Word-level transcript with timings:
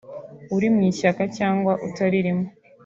uri 0.55 0.67
mu 0.73 0.81
ishyaka 0.89 1.23
cyangwa 1.37 1.73
utarimo 1.87 2.45